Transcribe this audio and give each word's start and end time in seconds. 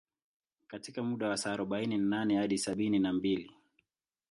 Katika 0.67 1.03
muda 1.03 1.29
wa 1.29 1.37
saa 1.37 1.53
arobaini 1.53 1.97
na 1.97 2.05
nane 2.05 2.37
hadi 2.37 2.57
sabini 2.57 2.99
na 2.99 3.13
mbili 3.13 3.51